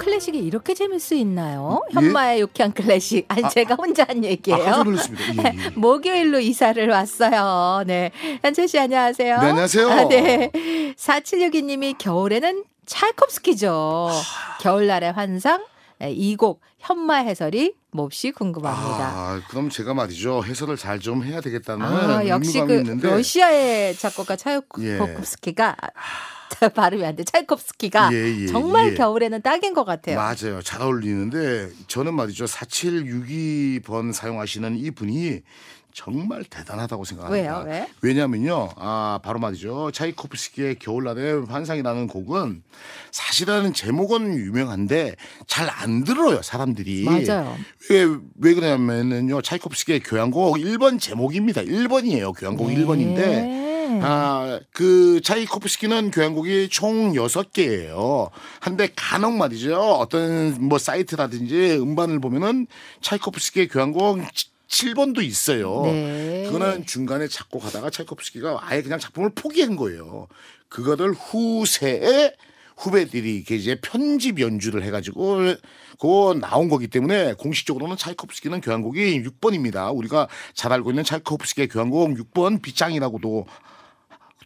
클래식이 0.00 0.38
이렇게 0.38 0.74
재밌을 0.74 1.00
수 1.00 1.14
있나요? 1.14 1.82
예? 1.90 1.94
현마의 1.94 2.40
유쾌한 2.40 2.72
클래식. 2.72 3.26
아니 3.28 3.44
아, 3.44 3.48
제가 3.48 3.74
혼자 3.74 4.04
한 4.08 4.24
얘기예요. 4.24 4.64
아. 4.64 4.84
예, 4.86 5.44
예. 5.44 5.70
목요일로 5.76 6.40
이사를 6.40 6.88
왔어요. 6.88 7.84
네. 7.86 8.10
현철 8.42 8.66
씨 8.66 8.78
안녕하세요. 8.78 9.40
네, 9.40 9.48
안녕하세요. 9.48 9.88
아, 9.90 10.08
네. 10.08 10.50
4762님이 10.96 11.96
겨울에는 11.98 12.64
찰콥스키죠. 12.86 14.10
겨울날의 14.60 15.12
환상. 15.12 15.64
네, 16.00 16.12
이곡 16.12 16.60
현마 16.78 17.16
해설이 17.16 17.74
몹시 17.92 18.30
궁금합니다. 18.32 19.06
아, 19.12 19.42
그럼 19.48 19.68
제가 19.68 19.92
말이죠. 19.94 20.42
해설을 20.44 20.76
잘 20.76 20.98
좀 21.00 21.22
해야 21.24 21.40
되겠다는 21.40 21.84
아, 21.86 22.26
역시 22.26 22.60
그 22.60 22.74
있는데 22.78 23.08
러시아의 23.08 23.96
작곡가 23.96 24.34
예. 24.34 24.36
차이콥스키가 24.36 25.76
발음이 26.74 27.04
안 27.04 27.16
돼. 27.16 27.24
차이콥스키가 27.24 28.10
예, 28.12 28.42
예, 28.42 28.46
정말 28.48 28.92
예. 28.92 28.94
겨울에는 28.94 29.40
딱인 29.42 29.72
것 29.74 29.84
같아요. 29.84 30.16
맞아요. 30.16 30.60
잘 30.62 30.82
어울리는데 30.82 31.70
저는 31.86 32.14
말이죠. 32.14 32.44
4762번 32.46 34.12
사용하시는 34.12 34.76
이 34.76 34.90
분이 34.90 35.40
정말 35.92 36.44
대단하다고 36.44 37.04
생각합니다. 37.04 37.58
왜요? 37.58 37.64
왜? 37.66 37.88
왜냐면요. 38.02 38.70
아, 38.76 39.18
바로 39.22 39.38
말이죠. 39.38 39.90
차이코프스키의 39.92 40.78
겨울날의 40.78 41.46
환상이라는 41.46 42.06
곡은 42.06 42.62
사실은 43.10 43.72
제목은 43.72 44.34
유명한데 44.34 45.16
잘 45.46 45.70
안 45.70 46.04
들어요, 46.04 46.42
사람들이. 46.42 47.04
맞아요. 47.04 47.56
왜, 47.90 48.06
왜 48.40 48.54
그러냐면은요. 48.54 49.40
차이코프스키의 49.40 50.00
교향곡 50.00 50.56
1번 50.56 51.00
제목입니다. 51.00 51.62
1번이에요. 51.62 52.34
교향곡 52.36 52.68
네. 52.68 52.76
1번인데 52.76 53.60
아, 54.02 54.60
그 54.72 55.20
차이코프스키는 55.22 56.10
교향곡이 56.10 56.68
총 56.70 57.12
6개예요. 57.12 58.30
한데 58.60 58.88
간혹 58.94 59.34
말이죠. 59.34 59.76
어떤 59.78 60.56
뭐 60.68 60.78
사이트라든지 60.78 61.78
음반을 61.80 62.20
보면은 62.20 62.66
차이코프스키의 63.00 63.68
교향곡 63.68 64.20
7번도 64.70 65.22
있어요. 65.22 65.82
네. 65.84 66.44
그거는 66.46 66.86
중간에 66.86 67.28
작곡 67.28 67.64
하다가 67.64 67.90
차이코프스키가 67.90 68.60
아예 68.62 68.82
그냥 68.82 68.98
작품을 68.98 69.30
포기한 69.34 69.76
거예요. 69.76 70.28
그거를 70.68 71.12
후세에 71.12 72.34
후배들이 72.76 73.44
이제 73.50 73.78
편집 73.82 74.40
연주를 74.40 74.82
해가지고 74.84 75.54
그거 75.98 76.34
나온 76.40 76.68
거기 76.70 76.86
때문에 76.88 77.34
공식적으로는 77.34 77.96
차이코프스키는 77.96 78.62
교향곡이 78.62 79.22
6번입니다. 79.22 79.94
우리가 79.94 80.28
잘 80.54 80.72
알고 80.72 80.90
있는 80.90 81.04
차이코프스키의 81.04 81.68
교향곡 81.68 82.10
6번 82.10 82.62
비장이라고도 82.62 83.46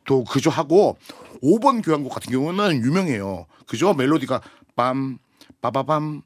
또 0.06 0.24
그저 0.24 0.50
하고 0.50 0.96
5번 1.42 1.84
교향곡 1.84 2.12
같은 2.12 2.32
경우는 2.32 2.82
유명해요. 2.82 3.46
그죠? 3.66 3.94
멜로디가 3.94 4.40
빰 4.74 5.18
빠바밤 5.60 6.22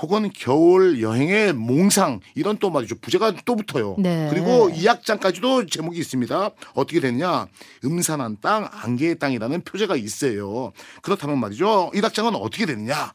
혹은 0.00 0.30
겨울 0.34 1.00
여행의 1.00 1.54
몽상 1.54 2.20
이런 2.34 2.58
또 2.58 2.70
말이죠 2.70 2.96
부제가 2.96 3.32
또 3.44 3.56
붙어요. 3.56 3.96
네. 3.98 4.28
그리고 4.30 4.68
이 4.68 4.86
악장까지도 4.86 5.66
제목이 5.66 5.98
있습니다. 5.98 6.50
어떻게 6.74 7.00
됐냐? 7.00 7.46
음산한 7.84 8.38
땅, 8.42 8.68
안개의 8.70 9.18
땅이라는 9.18 9.62
표제가 9.62 9.96
있어요. 9.96 10.72
그렇다면 11.02 11.38
말이죠. 11.38 11.90
이 11.94 12.00
악장은 12.04 12.34
어떻게 12.34 12.66
됐냐? 12.66 13.12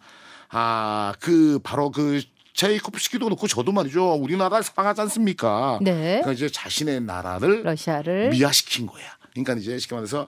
아, 0.49 1.13
그 1.19 1.59
바로 1.63 1.91
그 1.91 2.21
체이코프스키도 2.53 3.25
그렇고 3.25 3.47
저도 3.47 3.71
말이죠. 3.71 4.13
우리나라를 4.15 4.63
사랑하지 4.63 5.01
않습니까? 5.01 5.79
네. 5.81 6.19
그러니까 6.21 6.31
이제 6.33 6.49
자신의 6.49 7.01
나라를 7.01 7.63
러시아를 7.63 8.29
미화시킨 8.29 8.87
거야. 8.87 9.05
그러니까 9.33 9.53
이제 9.53 9.77
쉽게 9.77 9.95
말해서 9.95 10.27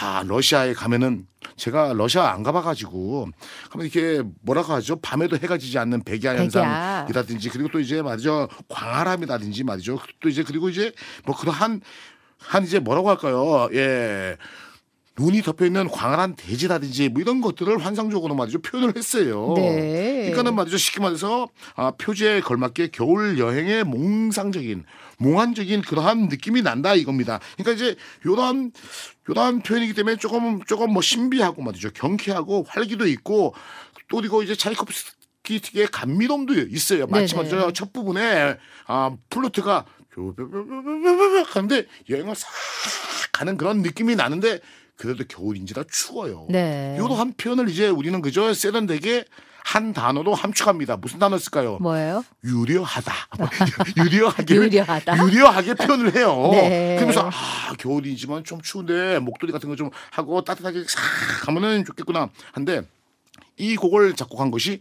아 0.00 0.24
러시아에 0.26 0.72
가면은 0.72 1.26
제가 1.56 1.92
러시아 1.94 2.32
안 2.32 2.42
가봐가지고 2.42 3.28
하면 3.70 3.86
이렇게 3.86 4.22
뭐라고 4.42 4.72
하죠? 4.74 4.96
밤에도 4.96 5.36
해가 5.36 5.58
지지 5.58 5.78
않는 5.78 6.02
백야. 6.04 6.36
현상이라든지 6.36 7.50
그리고 7.50 7.68
또 7.68 7.80
이제 7.80 8.02
말이죠. 8.02 8.48
광활함이라든지 8.68 9.64
말이죠. 9.64 9.98
또 10.20 10.28
이제 10.28 10.42
그리고 10.42 10.68
이제 10.68 10.92
뭐 11.24 11.36
그러한 11.36 11.80
한 12.38 12.64
이제 12.64 12.78
뭐라고 12.78 13.10
할까요? 13.10 13.68
예. 13.72 14.36
눈이 15.16 15.42
덮여 15.42 15.64
있는 15.64 15.86
광활한 15.88 16.34
대지라든지 16.34 17.08
뭐 17.08 17.22
이런 17.22 17.40
것들을 17.40 17.78
환상적으로 17.84 18.34
말이죠. 18.34 18.60
표현을 18.62 18.96
했어요. 18.96 19.54
네. 19.56 20.22
그러니까는 20.22 20.56
말이죠. 20.56 20.76
쉽게 20.76 21.00
말해서 21.00 21.48
아, 21.76 21.92
표제에 21.92 22.40
걸맞게 22.40 22.88
겨울 22.88 23.38
여행의 23.38 23.84
몽상적인 23.84 24.84
몽환적인 25.18 25.82
그러한 25.82 26.28
느낌이 26.28 26.62
난다 26.62 26.94
이겁니다. 26.94 27.40
그러니까 27.56 27.72
이제 27.72 27.96
요런 28.26 28.72
요런 29.28 29.62
표현이기 29.62 29.94
때문에 29.94 30.16
조금 30.16 30.62
조금 30.64 30.92
뭐 30.92 31.02
신비하고 31.02 31.62
말이죠 31.62 31.90
경쾌하고 31.92 32.64
활기도 32.68 33.06
있고 33.06 33.54
또 34.08 34.16
그리고 34.18 34.42
이제 34.42 34.54
차이코프스키 34.54 35.60
특유의 35.60 35.88
감미로움도 35.88 36.54
있어요. 36.68 37.06
마치. 37.06 37.34
말이죠 37.34 37.72
첫 37.72 37.92
부분에 37.92 38.56
아 38.86 39.16
플루트가 39.30 39.84
하는데 41.46 41.86
여행을 42.08 42.34
싹 42.34 42.48
가는 43.32 43.56
그런 43.56 43.82
느낌이 43.82 44.14
나는데 44.16 44.60
그래도 44.96 45.24
겨울인지라 45.26 45.84
추워요. 45.90 46.46
네. 46.50 46.96
요런 46.98 47.34
표현을 47.34 47.68
이제 47.68 47.88
우리는 47.88 48.20
그저 48.20 48.54
세련되게 48.54 49.24
한 49.64 49.92
단어로 49.94 50.34
함축합니다. 50.34 50.98
무슨 50.98 51.18
단어 51.18 51.38
쓸까요? 51.38 51.78
뭐예요? 51.80 52.22
유려하다. 52.44 53.12
유려하게 53.96 54.54
유려하다? 54.54 55.16
유려하게 55.26 55.74
표현을 55.74 56.14
해요. 56.14 56.48
네. 56.52 56.94
그러면서 56.96 57.28
아 57.32 57.72
겨울이지만 57.78 58.44
좀 58.44 58.60
추운데 58.60 59.18
목도리 59.18 59.50
같은 59.52 59.68
거 59.68 59.74
좀 59.74 59.90
하고 60.12 60.44
따뜻하게 60.44 60.84
싹 60.86 61.48
하면은 61.48 61.84
좋겠구나. 61.84 62.28
한데 62.52 62.82
이 63.56 63.74
곡을 63.74 64.14
작곡한 64.14 64.50
것이 64.50 64.78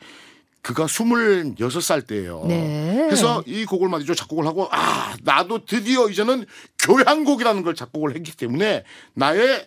그가 0.61 0.85
26살 0.85 2.05
때예요. 2.05 2.45
네. 2.47 3.03
그래서 3.05 3.41
이 3.47 3.65
곡을 3.65 3.89
말이죠. 3.89 4.13
작곡을 4.15 4.45
하고 4.45 4.67
아 4.71 5.15
나도 5.23 5.65
드디어 5.65 6.09
이제는 6.09 6.45
교향곡이라는 6.79 7.63
걸 7.63 7.73
작곡을 7.73 8.15
했기 8.15 8.35
때문에 8.35 8.83
나의 9.13 9.65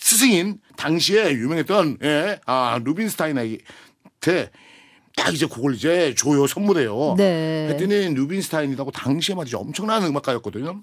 스승인 0.00 0.58
당시에 0.76 1.32
유명했던 1.32 1.98
예, 2.02 2.38
아 2.46 2.78
루빈스타인 2.84 3.38
한테 4.24 4.50
딱 5.16 5.32
이제 5.32 5.46
곡을 5.46 5.74
이제 5.74 6.14
줘요 6.16 6.46
선물해요. 6.46 7.14
네. 7.16 7.68
했더니 7.70 8.08
루빈스타인이라고 8.14 8.90
당시에 8.90 9.34
말이죠 9.34 9.58
엄청난 9.58 10.02
음악가였거든요. 10.02 10.82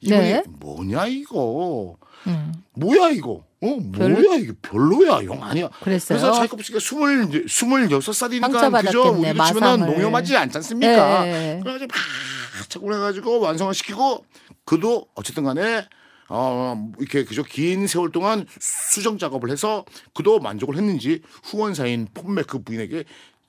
이분이 0.00 0.20
네. 0.20 0.42
뭐냐 0.60 1.06
이거 1.06 1.96
음. 2.26 2.52
뭐야 2.74 3.10
이거 3.10 3.42
어 3.62 3.78
별- 3.92 4.10
뭐야 4.12 4.36
이거 4.38 4.52
별로야 4.62 5.24
영 5.24 5.42
아니야 5.42 5.68
그랬어요. 5.82 6.18
그래서 6.18 6.32
차이코프스키가 6.32 6.78
스물 6.78 7.48
스물여섯 7.48 8.14
살이니까 8.14 8.70
그죠 8.70 9.10
우리로 9.12 9.44
치면은. 9.44 9.86
농염하지 9.86 10.36
않지 10.36 10.58
않습니까? 10.58 11.24
네. 11.24 11.60
그래가지고 11.62 11.88
막 11.88 12.70
착을 12.70 12.94
해가지고 12.94 13.40
완성을 13.40 13.72
시키고 13.74 14.24
그도 14.64 15.06
어쨌든 15.14 15.44
간에 15.44 15.86
어 16.28 16.92
이렇게 16.98 17.24
그저 17.24 17.42
긴 17.42 17.86
세월 17.86 18.10
동안 18.10 18.46
수정 18.58 19.18
작업을 19.18 19.50
해서 19.50 19.84
그도 20.14 20.38
만족을 20.38 20.76
했는지 20.76 21.22
후원사인 21.44 22.08
폼메크 22.14 22.62
부인에게 22.62 23.04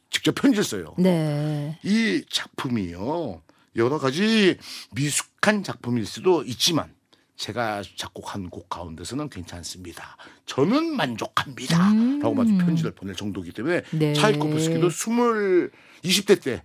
직접 0.10 0.36
편지를 0.36 0.63
써요. 0.63 0.94
네. 0.98 1.80
이 1.83 2.24
작품이요 2.30 3.42
여러 3.75 3.98
가지 3.98 4.57
미숙한 4.92 5.63
작품일 5.63 6.06
수도 6.06 6.44
있지만 6.44 6.94
제가 7.36 7.83
작곡한 7.98 8.50
곡 8.50 8.69
가운데서는 8.69 9.30
괜찮습니다. 9.30 10.18
저는 10.45 10.95
만족합니다. 10.95 11.92
음. 11.92 12.19
라고 12.19 12.33
마주 12.33 12.57
편지를 12.57 12.92
보낼 12.92 13.16
정도이기 13.16 13.51
때문에 13.51 13.81
네. 13.92 14.13
차이코프스키도 14.13 14.89
스물 14.89 15.71
20대 16.04 16.42
때 16.42 16.63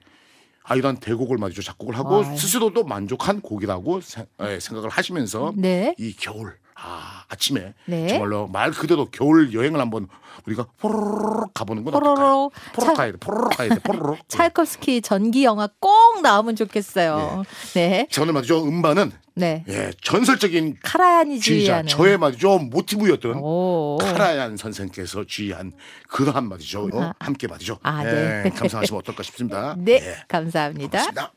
아, 0.62 0.76
이런 0.76 0.96
대곡을 0.98 1.38
마저 1.38 1.62
작곡을 1.62 1.96
하고. 1.96 2.22
스스로도 2.36 2.84
만족한 2.84 3.40
곡이라고 3.40 4.00
세- 4.02 4.26
예, 4.42 4.60
생각을 4.60 4.88
하시면서 4.90 5.52
네. 5.56 5.94
이 5.98 6.14
겨울 6.16 6.56
아, 6.82 7.24
아침에 7.28 7.74
네. 7.86 8.08
정말로 8.08 8.46
말 8.48 8.70
그대로 8.70 9.06
겨울 9.10 9.52
여행을 9.52 9.80
한번 9.80 10.08
우리가 10.46 10.66
포로록 10.78 11.52
가보는 11.52 11.84
건 11.84 11.94
어떨까요? 11.94 12.14
포로로 12.16 12.50
포로록 12.72 12.86
차- 12.86 12.94
가야 12.94 13.12
돼. 13.12 13.18
포로록 13.18 13.50
가야 13.56 13.68
돼. 13.68 13.78
포로록. 13.80 14.18
차이콥스키 14.28 15.02
전기 15.02 15.44
영화 15.44 15.68
꼭 15.80 16.22
나오면 16.22 16.56
좋겠어요. 16.56 17.44
네. 17.74 18.06
저는 18.10 18.32
말이죠 18.34 18.64
음반은 18.64 19.12
네. 19.34 19.64
예, 19.68 19.90
전설적인 20.02 20.78
카라얀이 20.82 21.40
지휘자 21.40 21.62
지휘하는. 21.82 21.88
저의 21.88 22.18
말이죠 22.18 22.58
모티브였던 22.58 23.36
오. 23.38 23.98
카라얀 24.00 24.56
선생께서 24.56 25.24
지휘한 25.26 25.72
그러한 26.08 26.48
말이죠 26.48 26.88
어, 26.92 27.00
아. 27.02 27.14
함께 27.20 27.46
말이죠 27.46 27.78
아, 27.82 28.02
예, 28.04 28.42
네. 28.44 28.50
감상하시면 28.50 28.98
어떨까 29.00 29.22
싶습니다 29.22 29.74
네. 29.78 29.92
예, 30.02 30.16
감사합니다. 30.28 30.90
고맙습니다. 30.90 31.32